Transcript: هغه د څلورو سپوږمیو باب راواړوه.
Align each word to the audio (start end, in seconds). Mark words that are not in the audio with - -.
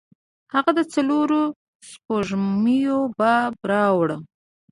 هغه 0.53 0.71
د 0.77 0.79
څلورو 0.93 1.41
سپوږمیو 1.89 2.99
باب 3.19 3.53
راواړوه. 3.71 4.17